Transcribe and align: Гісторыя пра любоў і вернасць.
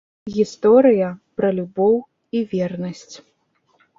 Гісторыя 0.35 1.09
пра 1.41 1.51
любоў 1.59 1.93
і 2.39 2.43
вернасць. 2.53 3.15